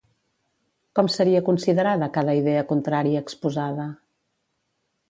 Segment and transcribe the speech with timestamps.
[0.99, 3.89] Com seria considerada cada idea contrària exposada?